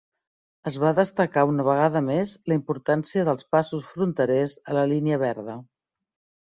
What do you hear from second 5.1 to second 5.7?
verda.